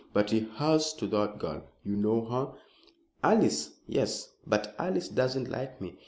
[0.13, 1.61] "But he has to that girl.
[1.83, 2.53] You know her?"
[3.23, 3.69] "Alice!
[3.87, 5.95] yes, but Alice doesn't like me.